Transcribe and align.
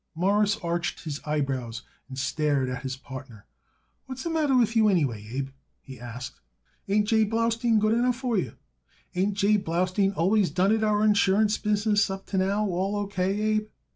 Morris 0.15 0.57
arched 0.63 1.03
his 1.03 1.19
eyebrows 1.27 1.83
and 2.09 2.17
stared 2.17 2.69
at 2.69 2.81
his 2.81 2.97
partner. 2.97 3.45
"What's 4.07 4.23
the 4.23 4.31
matter 4.31 4.55
with 4.55 4.75
you, 4.75 4.87
anyway, 4.89 5.27
Abe?" 5.31 5.49
he 5.79 5.99
asked. 5.99 6.39
"Ain't 6.89 7.07
J. 7.07 7.23
Blaustein 7.23 7.77
good 7.77 7.93
enough 7.93 8.15
for 8.17 8.35
you? 8.35 8.55
Ain't 9.13 9.35
J. 9.35 9.57
Blaustein 9.57 10.11
always 10.13 10.49
done 10.49 10.71
it 10.71 10.83
our 10.83 11.03
insurance 11.05 11.59
business 11.59 12.09
up 12.09 12.25
to 12.29 12.39
now 12.39 12.65
all 12.65 12.95
O. 12.95 13.05
K., 13.05 13.39
Abe? 13.39 13.67